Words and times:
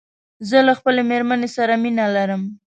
زه 0.49 0.57
له 0.67 0.73
خپلې 0.79 1.01
ميرمن 1.09 1.41
سره 1.57 1.73
مينه 1.83 2.05
لرم 2.15 2.41